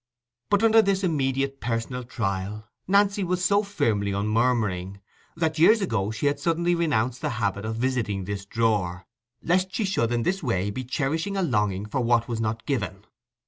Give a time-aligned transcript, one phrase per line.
[0.49, 4.99] But under this immediate personal trial Nancy was so firmly unmurmuring,
[5.35, 9.05] that years ago she had suddenly renounced the habit of visiting this drawer,
[9.43, 13.05] lest she should in this way be cherishing a longing for what was not given.